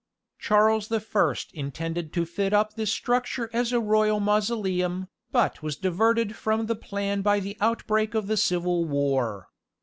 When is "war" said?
8.85-9.49